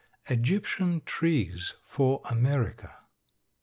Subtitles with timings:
[0.31, 3.01] EGYPTIAN TREES FOR AMERICA.